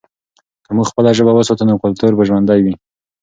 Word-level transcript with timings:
که 0.65 0.71
موږ 0.75 0.87
خپله 0.91 1.11
ژبه 1.17 1.31
وساتو، 1.35 1.63
نو 1.69 1.75
کلتور 1.83 2.11
به 2.17 2.23
ژوندی 2.29 2.59
وي. 2.63 2.73